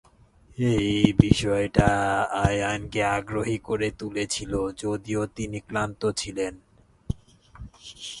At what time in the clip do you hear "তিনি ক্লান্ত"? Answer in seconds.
5.35-6.01